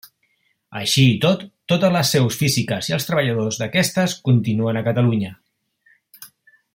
Així 0.79 1.03
i 1.09 1.19
tot, 1.25 1.43
totes 1.73 1.93
les 1.97 2.13
seus 2.15 2.39
físiques 2.41 2.89
i 2.93 2.97
els 2.99 3.07
treballadors 3.09 3.61
d'aquestes 3.63 4.19
continuen 4.31 4.81
a 4.81 4.87
Catalunya. 4.91 5.35